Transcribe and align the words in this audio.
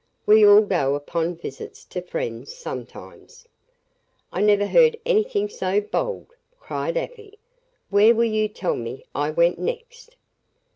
We 0.25 0.43
all 0.43 0.61
go 0.63 0.95
upon 0.95 1.35
visits 1.35 1.85
to 1.85 2.01
friends 2.01 2.51
sometimes." 2.55 3.47
"I 4.33 4.41
never 4.41 4.65
heard 4.65 4.97
anything 5.05 5.47
so 5.47 5.79
bold!" 5.79 6.33
cried 6.59 6.97
Afy. 6.97 7.37
"Where 7.91 8.15
will 8.15 8.23
you 8.23 8.47
tell 8.47 8.75
me 8.75 9.05
I 9.13 9.29
went 9.29 9.59
next?" 9.59 10.15